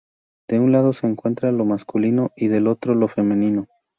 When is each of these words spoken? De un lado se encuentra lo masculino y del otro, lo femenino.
De 0.47 0.59
un 0.59 0.71
lado 0.71 0.93
se 0.93 1.05
encuentra 1.05 1.51
lo 1.51 1.63
masculino 1.63 2.31
y 2.35 2.47
del 2.47 2.65
otro, 2.65 2.95
lo 2.95 3.07
femenino. 3.07 3.67